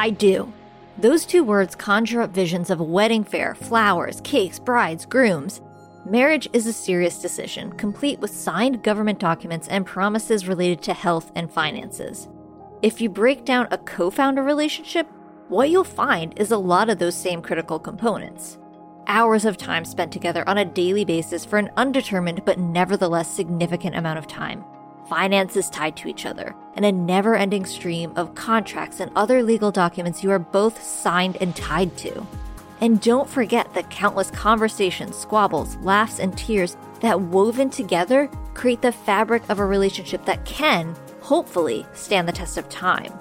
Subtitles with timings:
[0.00, 0.50] I do.
[0.96, 5.60] Those two words conjure up visions of a wedding fair, flowers, cakes, brides, grooms.
[6.06, 11.30] Marriage is a serious decision, complete with signed government documents and promises related to health
[11.34, 12.28] and finances.
[12.80, 15.06] If you break down a co founder relationship,
[15.48, 18.56] what you'll find is a lot of those same critical components.
[19.06, 23.96] Hours of time spent together on a daily basis for an undetermined but nevertheless significant
[23.96, 24.64] amount of time
[25.10, 29.72] finances tied to each other, and a never ending stream of contracts and other legal
[29.72, 32.26] documents you are both signed and tied to.
[32.80, 38.92] And don't forget the countless conversations, squabbles, laughs, and tears that woven together create the
[38.92, 43.12] fabric of a relationship that can, hopefully, stand the test of time.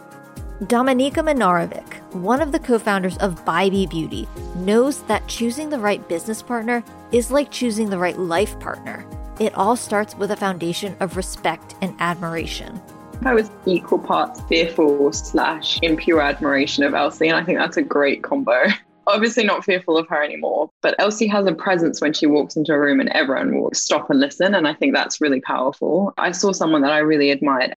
[0.63, 6.07] Dominika Minarovic, one of the co founders of BYBI Beauty, knows that choosing the right
[6.07, 9.05] business partner is like choosing the right life partner.
[9.39, 12.81] It all starts with a foundation of respect and admiration.
[13.23, 17.81] I was equal parts fearful slash impure admiration of Elsie, and I think that's a
[17.81, 18.65] great combo.
[19.07, 22.73] Obviously, not fearful of her anymore, but Elsie has a presence when she walks into
[22.73, 24.53] a room and everyone will stop and listen.
[24.53, 26.13] And I think that's really powerful.
[26.17, 27.73] I saw someone that I really admired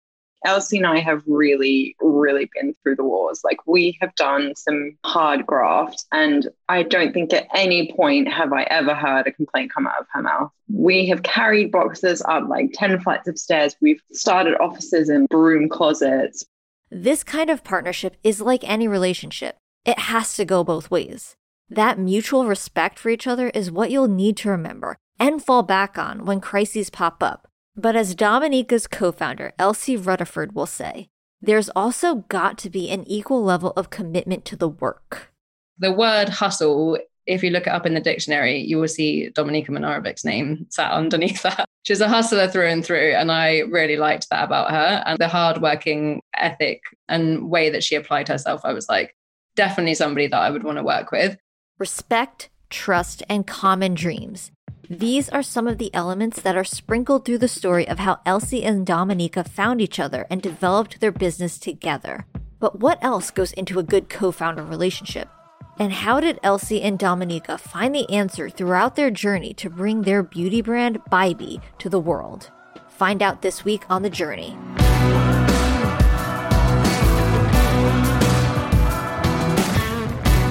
[0.46, 3.42] Elsie and I have really, really been through the wars.
[3.44, 8.54] Like we have done some hard graft, and I don't think at any point have
[8.54, 10.52] I ever heard a complaint come out of her mouth.
[10.72, 13.76] We have carried boxes up like 10 flights of stairs.
[13.82, 16.46] We've started offices in broom closets.
[16.92, 19.58] This kind of partnership is like any relationship.
[19.86, 21.36] It has to go both ways.
[21.70, 25.98] That mutual respect for each other is what you'll need to remember and fall back
[25.98, 27.49] on when crises pop up
[27.80, 31.10] but as Dominika's co founder, Elsie Rutterford, will say,
[31.42, 35.32] there's also got to be an equal level of commitment to the work.
[35.78, 39.70] The word hustle, if you look it up in the dictionary, you will see Dominika
[39.70, 41.66] Minarovic's name sat underneath that.
[41.84, 43.14] She's a hustler through and through.
[43.14, 47.96] And I really liked that about her and the hardworking ethic and way that she
[47.96, 48.62] applied herself.
[48.66, 49.16] I was like,
[49.56, 51.38] definitely somebody that I would want to work with.
[51.78, 54.52] Respect, trust, and common dreams.
[54.92, 58.64] These are some of the elements that are sprinkled through the story of how Elsie
[58.64, 62.26] and Dominika found each other and developed their business together.
[62.60, 65.30] But what else goes into a good co founder relationship?
[65.78, 70.24] And how did Elsie and Dominika find the answer throughout their journey to bring their
[70.24, 72.50] beauty brand, BYBI, to the world?
[72.88, 74.58] Find out this week on The Journey.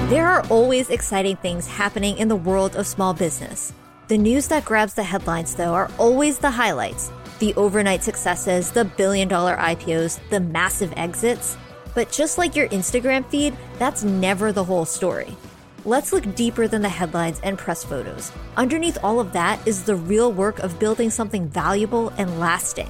[0.09, 3.73] There are always exciting things happening in the world of small business.
[4.09, 8.83] The news that grabs the headlines, though, are always the highlights the overnight successes, the
[8.83, 11.55] billion dollar IPOs, the massive exits.
[11.93, 15.37] But just like your Instagram feed, that's never the whole story.
[15.85, 18.31] Let's look deeper than the headlines and press photos.
[18.57, 22.89] Underneath all of that is the real work of building something valuable and lasting.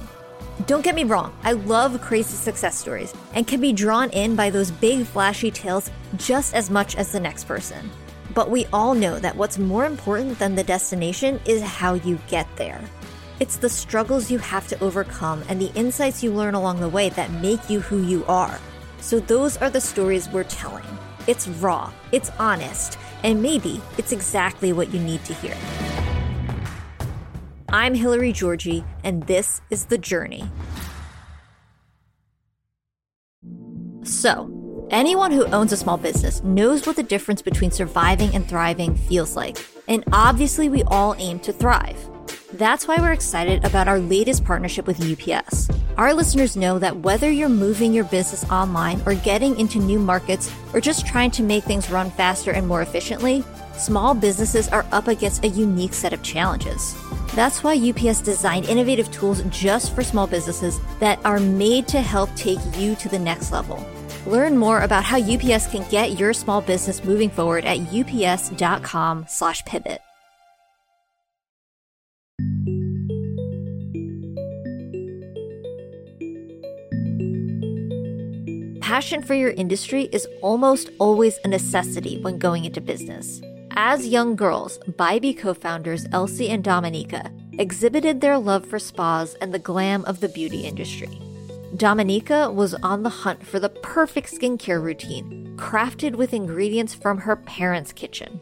[0.66, 4.48] Don't get me wrong, I love crazy success stories and can be drawn in by
[4.48, 7.90] those big flashy tales just as much as the next person.
[8.34, 12.46] But we all know that what's more important than the destination is how you get
[12.56, 12.80] there.
[13.40, 17.08] It's the struggles you have to overcome and the insights you learn along the way
[17.10, 18.60] that make you who you are.
[19.00, 20.84] So, those are the stories we're telling.
[21.26, 25.56] It's raw, it's honest, and maybe it's exactly what you need to hear.
[27.70, 30.50] I'm Hilary Georgie, and this is The Journey.
[34.02, 34.59] So,
[34.90, 39.36] Anyone who owns a small business knows what the difference between surviving and thriving feels
[39.36, 39.64] like.
[39.86, 41.96] And obviously, we all aim to thrive.
[42.54, 45.70] That's why we're excited about our latest partnership with UPS.
[45.96, 50.52] Our listeners know that whether you're moving your business online or getting into new markets
[50.74, 53.44] or just trying to make things run faster and more efficiently,
[53.76, 56.96] small businesses are up against a unique set of challenges.
[57.36, 62.34] That's why UPS designed innovative tools just for small businesses that are made to help
[62.34, 63.86] take you to the next level.
[64.26, 70.00] Learn more about how UPS can get your small business moving forward at ups.com/pivot.
[78.90, 83.40] Passion for your industry is almost always a necessity when going into business.
[83.76, 87.30] As young girls, BYBI co founders Elsie and Dominika
[87.60, 91.29] exhibited their love for spas and the glam of the beauty industry.
[91.76, 97.36] Dominika was on the hunt for the perfect skincare routine, crafted with ingredients from her
[97.36, 98.40] parents' kitchen.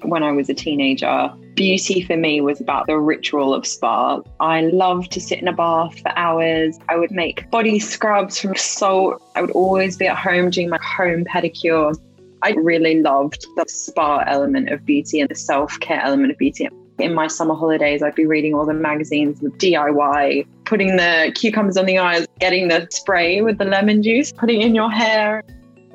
[0.00, 4.20] When I was a teenager, beauty for me was about the ritual of spa.
[4.40, 6.78] I loved to sit in a bath for hours.
[6.88, 9.22] I would make body scrubs from salt.
[9.36, 11.94] I would always be at home doing my home pedicure.
[12.40, 16.68] I really loved the spa element of beauty and the self care element of beauty
[17.02, 21.76] in my summer holidays, I'd be reading all the magazines with DIY, putting the cucumbers
[21.76, 25.42] on the eyes, getting the spray with the lemon juice, putting in your hair.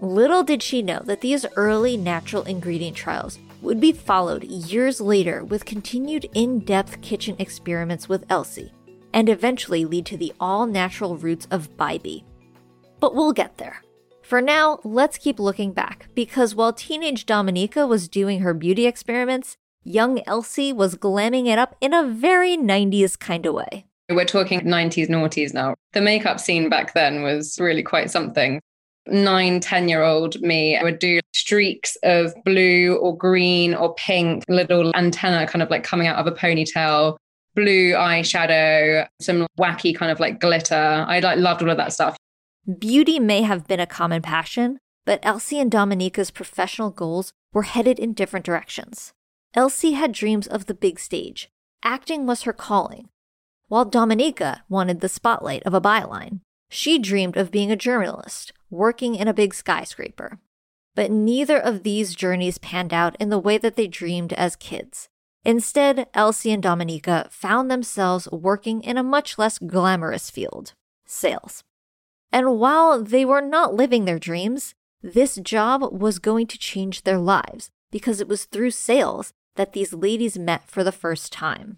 [0.02, 5.44] Little did she know that these early natural ingredient trials would be followed years later
[5.44, 8.72] with continued in depth kitchen experiments with Elsie,
[9.14, 12.24] and eventually lead to the all natural roots of BYBI.
[13.00, 13.82] But we'll get there.
[14.22, 19.58] For now, let's keep looking back, because while teenage Dominika was doing her beauty experiments,
[19.84, 23.87] young Elsie was glamming it up in a very 90s kind of way.
[24.10, 25.76] We're talking 90s, noughties now.
[25.94, 28.62] The makeup scene back then was really quite something
[29.10, 34.96] nine, 10 year old me would do streaks of blue or green or pink, little
[34.96, 37.18] antenna kind of like coming out of a ponytail,
[37.56, 41.06] blue eyeshadow, some wacky kind of like glitter.
[41.08, 42.18] I like loved all of that stuff.
[42.80, 47.98] Beauty may have been a common passion, but Elsie and Dominika's professional goals were headed
[47.98, 49.14] in different directions.
[49.54, 51.50] Elsie had dreams of the big stage.
[51.84, 53.08] Acting was her calling,
[53.68, 56.40] while Dominika wanted the spotlight of a byline.
[56.70, 60.40] She dreamed of being a journalist, working in a big skyscraper.
[60.96, 65.10] But neither of these journeys panned out in the way that they dreamed as kids.
[65.46, 70.74] Instead, Elsie and Dominika found themselves working in a much less glamorous field
[71.06, 71.64] sales.
[72.32, 77.18] And while they were not living their dreams, this job was going to change their
[77.18, 81.78] lives because it was through sales that these ladies met for the first time.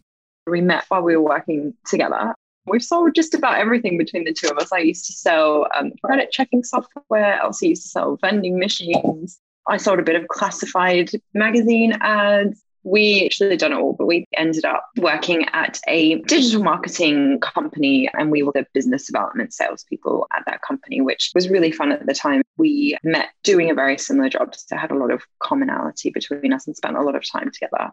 [0.50, 2.34] We met while we were working together.
[2.66, 4.72] We've sold just about everything between the two of us.
[4.72, 7.40] I used to sell um, credit checking software.
[7.42, 9.40] Elsie used to sell vending machines.
[9.68, 12.62] I sold a bit of classified magazine ads.
[12.84, 18.10] We actually done it all, but we ended up working at a digital marketing company
[18.13, 22.06] and we were the business development salespeople at that company, which was really fun at
[22.06, 22.42] the time.
[22.57, 26.68] We met doing a very similar job, so had a lot of commonality between us
[26.68, 27.92] and spent a lot of time together.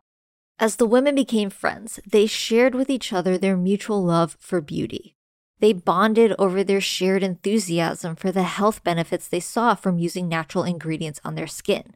[0.58, 5.14] As the women became friends, they shared with each other their mutual love for beauty.
[5.58, 10.64] They bonded over their shared enthusiasm for the health benefits they saw from using natural
[10.64, 11.94] ingredients on their skin.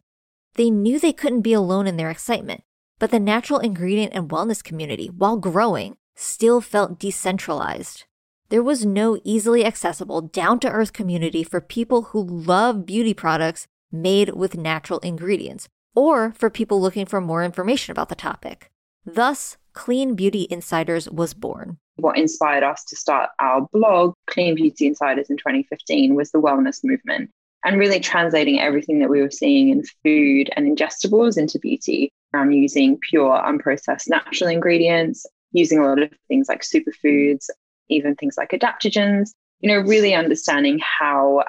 [0.57, 2.63] They knew they couldn't be alone in their excitement,
[2.99, 8.05] but the natural ingredient and wellness community, while growing, still felt decentralized.
[8.51, 13.69] There was no easily accessible, down to earth community for people who love beauty products
[13.91, 18.71] made with natural ingredients, or for people looking for more information about the topic.
[19.05, 21.79] Thus, Clean Beauty Insiders was born.
[21.97, 26.81] What inspired us to start our blog, Clean Beauty Insiders, in 2015 was the wellness
[26.83, 27.31] movement
[27.65, 32.53] and really translating everything that we were seeing in food and ingestibles into beauty around
[32.53, 37.47] using pure, unprocessed natural ingredients, using a lot of things like superfoods,
[37.89, 41.45] even things like adaptogens, you know, really understanding how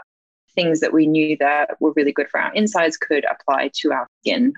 [0.55, 4.07] things that we knew that were really good for our insides could apply to our
[4.21, 4.53] skin.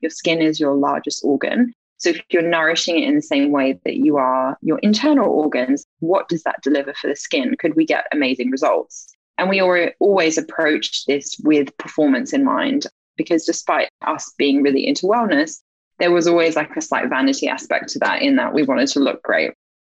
[0.00, 1.72] Your skin is your largest organ.
[1.96, 5.84] So if you're nourishing it in the same way that you are your internal organs,
[5.98, 7.56] what does that deliver for the skin?
[7.58, 9.08] Could we get amazing results?
[9.36, 12.86] And we always approached this with performance in mind
[13.16, 15.60] because despite us being really into wellness,
[15.98, 19.00] there was always like a slight vanity aspect to that in that we wanted to
[19.00, 19.52] look great.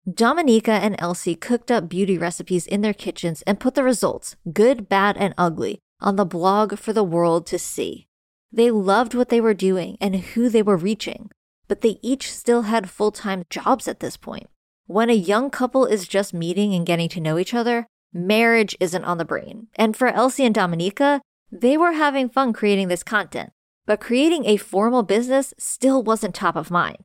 [0.08, 4.88] Dominika and Elsie cooked up beauty recipes in their kitchens and put the results, good,
[4.88, 8.08] bad, and ugly, on the blog for the world to see.
[8.52, 11.30] They loved what they were doing and who they were reaching,
[11.68, 14.50] but they each still had full time jobs at this point.
[14.88, 19.04] When a young couple is just meeting and getting to know each other, marriage isn't
[19.04, 19.68] on the brain.
[19.76, 23.52] And for Elsie and Dominika, they were having fun creating this content,
[23.86, 26.98] but creating a formal business still wasn't top of mind.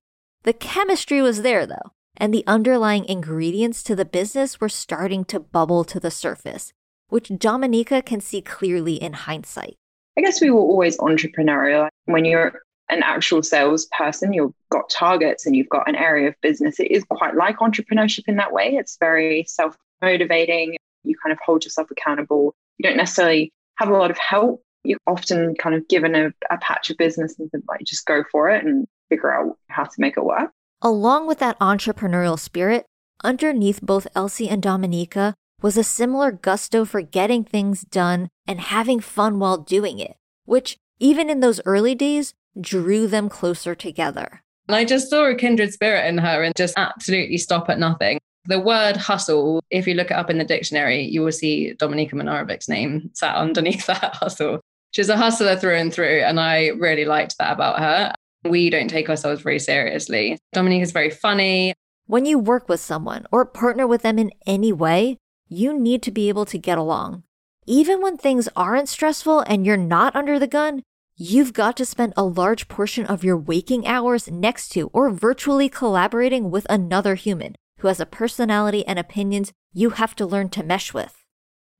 [0.44, 5.40] The chemistry was there though, and the underlying ingredients to the business were starting to
[5.40, 6.72] bubble to the surface,
[7.08, 9.76] which Dominika can see clearly in hindsight.
[10.16, 11.88] I guess we were always entrepreneurial.
[12.04, 16.78] When you're an actual salesperson, you've got targets and you've got an area of business.
[16.78, 18.76] It is quite like entrepreneurship in that way.
[18.76, 20.76] It's very self motivating.
[21.02, 22.54] You kind of hold yourself accountable.
[22.78, 24.62] You don't necessarily have a lot of help.
[24.84, 28.50] You're often kind of given a, a patch of business and like just go for
[28.50, 30.50] it and figure out how to make it work.
[30.86, 32.84] Along with that entrepreneurial spirit,
[33.24, 39.00] underneath both Elsie and Dominika was a similar gusto for getting things done and having
[39.00, 44.42] fun while doing it, which, even in those early days, drew them closer together.
[44.68, 48.18] And I just saw a kindred spirit in her and just absolutely stop at nothing.
[48.44, 52.12] The word hustle, if you look it up in the dictionary, you will see Dominika
[52.12, 54.60] Minarovic's name sat underneath that hustle.
[54.90, 56.20] She's a hustler through and through.
[56.20, 58.12] And I really liked that about her
[58.44, 60.38] we don't take ourselves very seriously.
[60.52, 61.74] Dominique is very funny.
[62.06, 65.16] When you work with someone or partner with them in any way,
[65.48, 67.22] you need to be able to get along.
[67.66, 70.82] Even when things aren't stressful and you're not under the gun,
[71.16, 75.68] you've got to spend a large portion of your waking hours next to or virtually
[75.70, 80.62] collaborating with another human who has a personality and opinions you have to learn to
[80.62, 81.24] mesh with.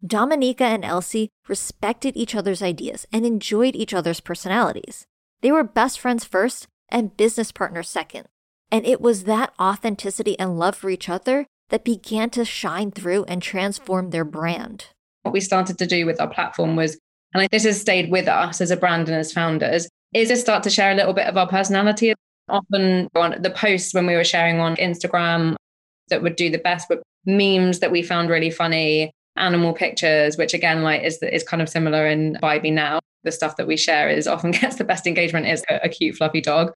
[0.05, 5.07] Dominika and Elsie respected each other's ideas and enjoyed each other's personalities.
[5.45, 8.29] They were best friends first and business partners second.
[8.73, 13.25] And it was that authenticity and love for each other that began to shine through
[13.25, 14.87] and transform their brand.
[15.21, 16.99] What we started to do with our platform was,
[17.35, 20.63] and this has stayed with us as a brand and as founders, is to start
[20.63, 22.15] to share a little bit of our personality.
[22.49, 25.57] Often on the posts when we were sharing on Instagram
[26.09, 30.55] that would do the best were memes that we found really funny, animal pictures, which
[30.55, 33.01] again, like is is kind of similar in BYBI now.
[33.25, 36.17] The stuff that we share is often gets the best engagement is a, a cute
[36.17, 36.73] fluffy dog.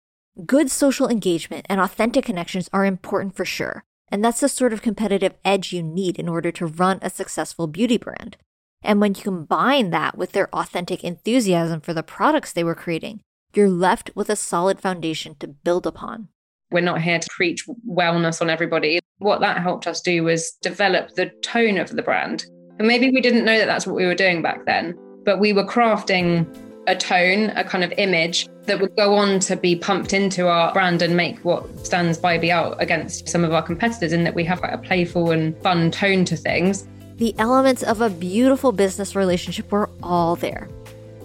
[0.47, 3.85] Good social engagement and authentic connections are important for sure.
[4.11, 7.67] And that's the sort of competitive edge you need in order to run a successful
[7.67, 8.37] beauty brand.
[8.83, 13.21] And when you combine that with their authentic enthusiasm for the products they were creating,
[13.55, 16.28] you're left with a solid foundation to build upon.
[16.71, 19.00] We're not here to preach wellness on everybody.
[19.19, 22.45] What that helped us do was develop the tone of the brand.
[22.78, 24.95] And maybe we didn't know that that's what we were doing back then,
[25.28, 26.47] but we were crafting
[26.87, 30.73] a tone, a kind of image that would go on to be pumped into our
[30.73, 34.42] brand and make what stands BYBI out against some of our competitors in that we
[34.44, 36.88] have quite a playful and fun tone to things.
[37.16, 40.66] The elements of a beautiful business relationship were all there.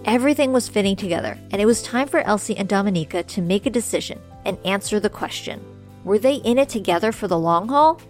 [0.04, 3.70] Everything was fitting together, and it was time for Elsie and Dominika to make a
[3.70, 5.64] decision and answer the question
[6.04, 8.02] Were they in it together for the long haul?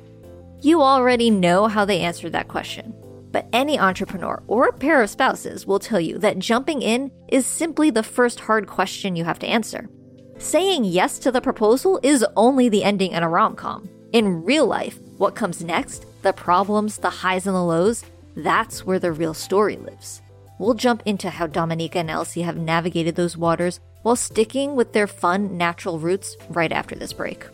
[0.60, 2.96] You already know how they answered that question,
[3.34, 7.46] but any entrepreneur or a pair of spouses will tell you that jumping in is
[7.46, 9.90] simply the first hard question you have to answer.
[10.38, 13.90] Saying yes to the proposal is only the ending in a rom com.
[14.14, 19.00] In real life, what comes next, the problems, the highs and the lows, that's where
[19.00, 20.22] the real story lives.
[20.60, 25.08] We'll jump into how Dominika and Elsie have navigated those waters while sticking with their
[25.08, 27.46] fun, natural roots right after this break.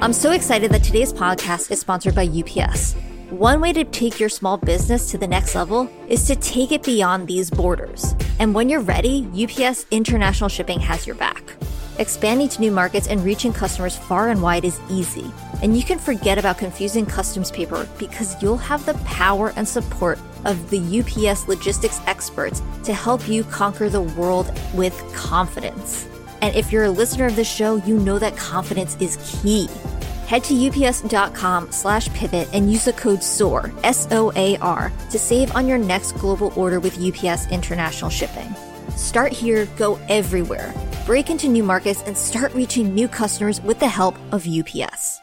[0.00, 2.94] I'm so excited that today's podcast is sponsored by UPS.
[3.30, 6.84] One way to take your small business to the next level is to take it
[6.84, 8.14] beyond these borders.
[8.38, 11.42] And when you're ready, UPS International Shipping has your back.
[11.98, 15.32] Expanding to new markets and reaching customers far and wide is easy.
[15.64, 20.20] And you can forget about confusing customs paperwork because you'll have the power and support
[20.44, 26.06] of the UPS logistics experts to help you conquer the world with confidence.
[26.40, 29.68] And if you're a listener of this show, you know that confidence is key.
[30.26, 35.18] Head to ups.com slash pivot and use the code SOAR, S O A R, to
[35.18, 38.54] save on your next global order with UPS International Shipping.
[38.96, 40.74] Start here, go everywhere.
[41.06, 45.22] Break into new markets and start reaching new customers with the help of UPS.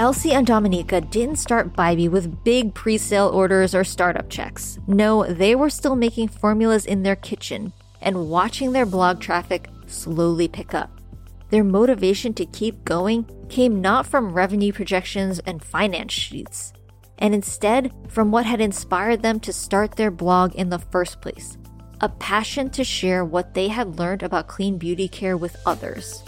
[0.00, 4.78] Elsie and Dominika didn't start BYBI with big pre sale orders or startup checks.
[4.86, 10.48] No, they were still making formulas in their kitchen and watching their blog traffic slowly
[10.48, 11.02] pick up.
[11.50, 16.72] Their motivation to keep going came not from revenue projections and finance sheets,
[17.18, 21.58] and instead from what had inspired them to start their blog in the first place
[22.00, 26.22] a passion to share what they had learned about clean beauty care with others.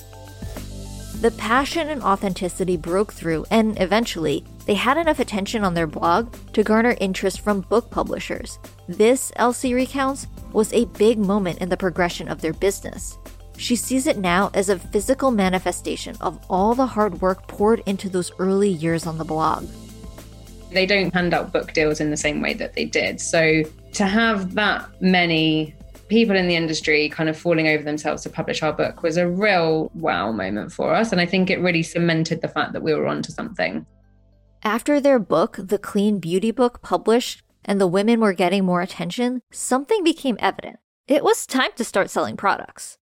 [1.23, 6.35] The passion and authenticity broke through, and eventually, they had enough attention on their blog
[6.53, 8.59] to garner interest from book publishers.
[8.89, 13.19] This, Elsie recounts, was a big moment in the progression of their business.
[13.57, 18.09] She sees it now as a physical manifestation of all the hard work poured into
[18.09, 19.69] those early years on the blog.
[20.73, 23.21] They don't hand out book deals in the same way that they did.
[23.21, 23.63] So
[23.93, 25.77] to have that many
[26.13, 29.27] people in the industry kind of falling over themselves to publish our book was a
[29.27, 31.11] real wow moment for us.
[31.11, 33.87] And I think it really cemented the fact that we were onto something.
[34.63, 39.41] After their book, The Clean Beauty Book, published and the women were getting more attention,
[39.51, 40.79] something became evident.
[41.09, 42.99] It was time to start selling products.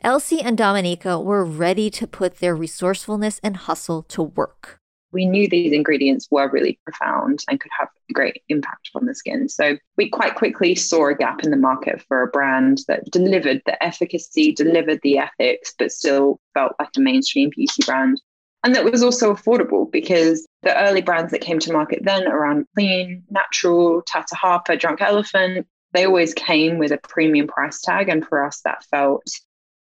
[0.00, 4.80] Elsie and Dominika were ready to put their resourcefulness and hustle to work.
[5.14, 9.14] We knew these ingredients were really profound and could have a great impact on the
[9.14, 9.48] skin.
[9.48, 13.62] So we quite quickly saw a gap in the market for a brand that delivered
[13.64, 18.20] the efficacy, delivered the ethics, but still felt like a mainstream beauty brand.
[18.64, 22.66] And that was also affordable because the early brands that came to market then around
[22.74, 28.08] clean, natural, Tata Harper, Drunk Elephant, they always came with a premium price tag.
[28.08, 29.22] And for us, that felt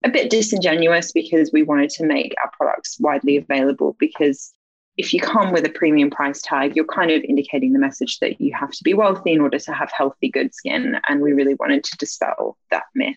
[0.04, 4.54] a bit disingenuous because we wanted to make our products widely available because
[4.98, 8.42] if you come with a premium price tag, you're kind of indicating the message that
[8.42, 10.98] you have to be wealthy in order to have healthy, good skin.
[11.08, 13.16] And we really wanted to dispel that myth.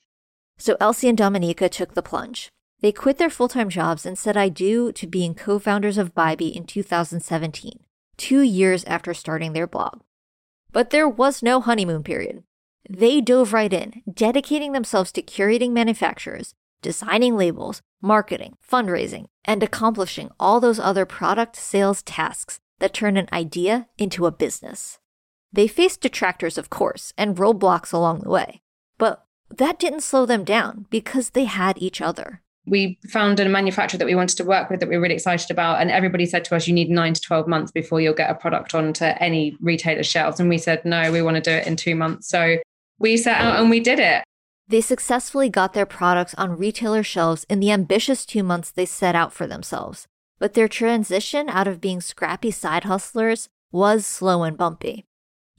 [0.56, 2.48] So Elsie and Dominika took the plunge.
[2.80, 6.14] They quit their full time jobs and said I do to being co founders of
[6.14, 7.80] BYBI in 2017,
[8.16, 10.00] two years after starting their blog.
[10.70, 12.44] But there was no honeymoon period.
[12.88, 16.54] They dove right in, dedicating themselves to curating manufacturers,
[16.84, 23.26] designing labels, marketing, fundraising, and accomplishing all those other product sales tasks that turn an
[23.32, 24.98] idea into a business.
[25.50, 28.60] They faced detractors, of course, and roadblocks along the way,
[28.98, 32.42] but that didn't slow them down because they had each other.
[32.66, 35.50] We found a manufacturer that we wanted to work with that we were really excited
[35.50, 35.80] about.
[35.80, 38.34] And everybody said to us, you need nine to 12 months before you'll get a
[38.34, 40.40] product onto any retailer's shelves.
[40.40, 42.28] And we said, no, we want to do it in two months.
[42.28, 42.58] So
[42.98, 44.24] we set out and we did it.
[44.66, 49.14] They successfully got their products on retailer shelves in the ambitious two months they set
[49.14, 50.06] out for themselves.
[50.38, 55.04] But their transition out of being scrappy side hustlers was slow and bumpy.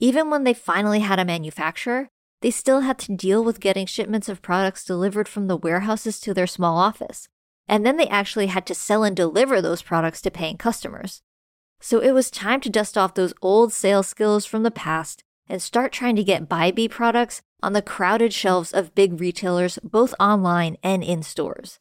[0.00, 2.08] Even when they finally had a manufacturer,
[2.42, 6.34] they still had to deal with getting shipments of products delivered from the warehouses to
[6.34, 7.28] their small office.
[7.68, 11.22] And then they actually had to sell and deliver those products to paying customers.
[11.80, 15.62] So it was time to dust off those old sales skills from the past and
[15.62, 20.76] start trying to get BYBI products on the crowded shelves of big retailers, both online
[20.84, 21.80] and in stores.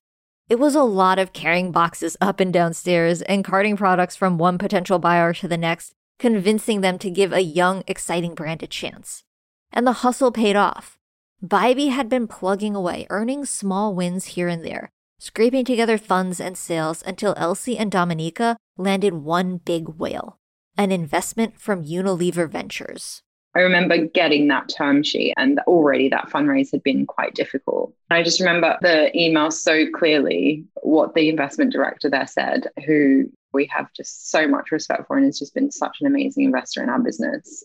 [0.50, 4.40] It was a lot of carrying boxes up and down stairs and carting products from
[4.40, 8.68] one potential buyer to the next, convincing them to give a young, exciting brand a
[8.68, 9.26] chance.
[9.72, 10.98] And the hustle paid off.
[11.46, 14.90] BYBI had been plugging away, earning small wins here and there,
[15.20, 20.40] scraping together funds and sales until Elsie and Dominika landed one big whale
[20.78, 23.22] an investment from Unilever Ventures.
[23.56, 27.94] I remember getting that term sheet, and already that fundraise had been quite difficult.
[28.10, 33.66] I just remember the email so clearly what the investment director there said, who we
[33.68, 36.90] have just so much respect for and has just been such an amazing investor in
[36.90, 37.64] our business.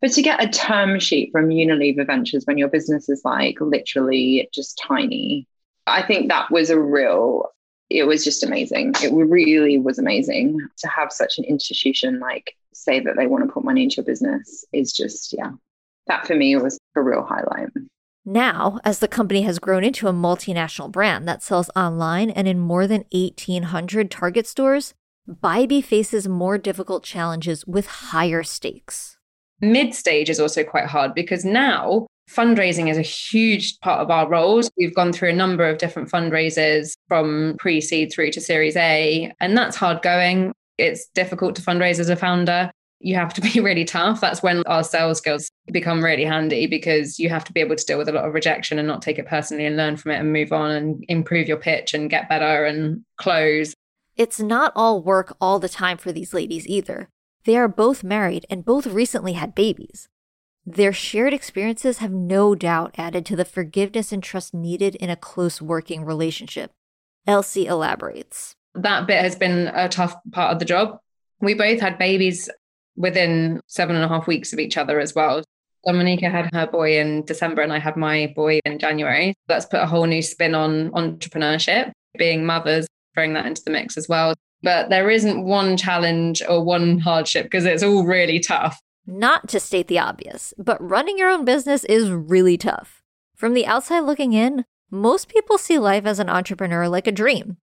[0.00, 4.48] But to get a term sheet from Unilever Ventures when your business is like literally
[4.52, 5.46] just tiny,
[5.86, 7.46] I think that was a real,
[7.88, 8.94] it was just amazing.
[9.00, 13.52] It really was amazing to have such an institution like say that they want to
[13.52, 15.50] put money into your business is just, yeah,
[16.06, 17.68] that for me was a real highlight.
[18.24, 22.58] Now, as the company has grown into a multinational brand that sells online and in
[22.58, 24.94] more than 1,800 Target stores,
[25.28, 29.18] BYBI faces more difficult challenges with higher stakes.
[29.60, 34.28] Mid stage is also quite hard because now fundraising is a huge part of our
[34.28, 34.70] roles.
[34.76, 39.32] We've gone through a number of different fundraisers from pre seed through to Series A,
[39.40, 42.70] and that's hard going it's difficult to fundraise as a founder.
[43.00, 44.20] You have to be really tough.
[44.20, 47.84] That's when our sales skills become really handy because you have to be able to
[47.84, 50.20] deal with a lot of rejection and not take it personally and learn from it
[50.20, 53.74] and move on and improve your pitch and get better and close.
[54.16, 57.08] It's not all work all the time for these ladies either.
[57.44, 60.08] They are both married and both recently had babies.
[60.64, 65.16] Their shared experiences have no doubt added to the forgiveness and trust needed in a
[65.16, 66.70] close working relationship.
[67.26, 70.98] Elsie elaborates that bit has been a tough part of the job.
[71.40, 72.48] We both had babies
[72.96, 75.42] within seven and a half weeks of each other as well.
[75.86, 79.34] Dominika had her boy in December and I had my boy in January.
[79.48, 83.96] That's put a whole new spin on entrepreneurship, being mothers, throwing that into the mix
[83.96, 84.34] as well.
[84.62, 88.78] But there isn't one challenge or one hardship because it's all really tough.
[89.06, 93.02] Not to state the obvious, but running your own business is really tough.
[93.34, 97.56] From the outside looking in, most people see life as an entrepreneur like a dream.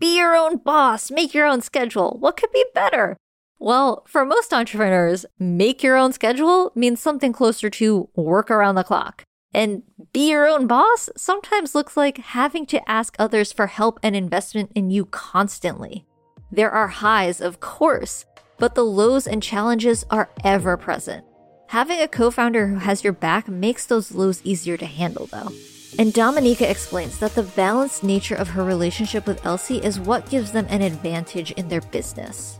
[0.00, 2.16] Be your own boss, make your own schedule.
[2.18, 3.16] What could be better?
[3.58, 8.82] Well, for most entrepreneurs, make your own schedule means something closer to work around the
[8.82, 9.22] clock.
[9.54, 14.16] And be your own boss sometimes looks like having to ask others for help and
[14.16, 16.04] investment in you constantly.
[16.50, 18.26] There are highs, of course,
[18.58, 21.24] but the lows and challenges are ever present.
[21.68, 25.50] Having a co founder who has your back makes those lows easier to handle, though.
[25.96, 30.50] And Dominika explains that the balanced nature of her relationship with Elsie is what gives
[30.50, 32.58] them an advantage in their business.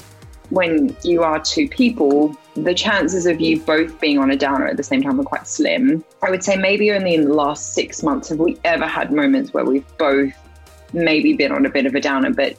[0.50, 4.76] When you are two people, the chances of you both being on a downer at
[4.76, 6.04] the same time are quite slim.
[6.22, 9.52] I would say maybe only in the last six months have we ever had moments
[9.52, 10.32] where we've both
[10.92, 12.32] maybe been on a bit of a downer.
[12.32, 12.56] But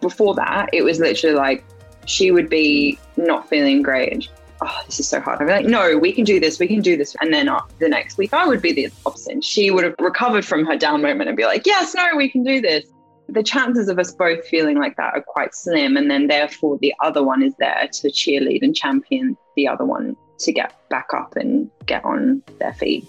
[0.00, 1.64] before that, it was literally like
[2.06, 4.28] she would be not feeling great
[4.60, 5.40] oh, this is so hard.
[5.40, 7.16] I'm like, no, we can do this, we can do this.
[7.20, 9.44] And then uh, the next week, I would be the opposite.
[9.44, 12.42] She would have recovered from her down moment and be like, yes, no, we can
[12.42, 12.84] do this.
[13.28, 15.96] The chances of us both feeling like that are quite slim.
[15.96, 20.16] And then, therefore, the other one is there to cheerlead and champion the other one
[20.38, 23.06] to get back up and get on their feet.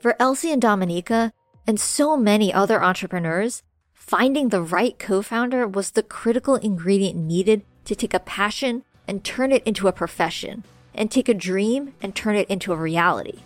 [0.00, 1.32] For Elsie and Dominika,
[1.66, 7.62] and so many other entrepreneurs, finding the right co founder was the critical ingredient needed
[7.84, 10.62] to take a passion and turn it into a profession,
[10.94, 13.40] and take a dream and turn it into a reality.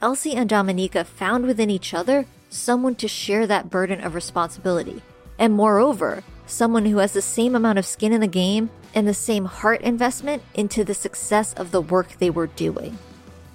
[0.00, 5.02] Elsie and Dominika found within each other someone to share that burden of responsibility,
[5.40, 9.12] and moreover, someone who has the same amount of skin in the game and the
[9.14, 12.96] same heart investment into the success of the work they were doing.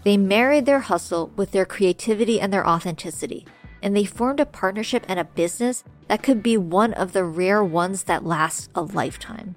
[0.03, 3.45] They married their hustle with their creativity and their authenticity,
[3.81, 7.63] and they formed a partnership and a business that could be one of the rare
[7.63, 9.55] ones that lasts a lifetime.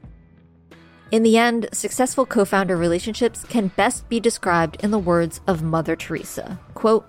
[1.13, 5.61] In the end, successful co founder relationships can best be described in the words of
[5.61, 7.05] Mother Teresa quote,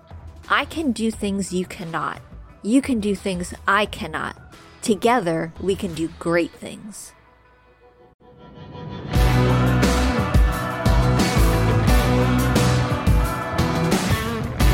[0.50, 2.20] I can do things you cannot.
[2.64, 4.36] You can do things I cannot.
[4.82, 7.14] Together, we can do great things.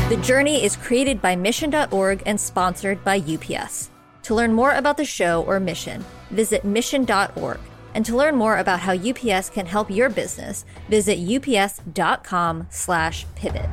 [0.08, 3.90] The Journey is created by Mission.org and sponsored by UPS.
[4.22, 7.60] To learn more about the show or mission, visit Mission.org.
[7.94, 13.70] And to learn more about how UPS can help your business, visit ups.com/pivot.